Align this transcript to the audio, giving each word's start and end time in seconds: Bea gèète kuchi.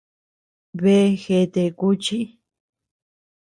Bea 0.81 1.09
gèète 1.21 1.63
kuchi. 1.79 2.19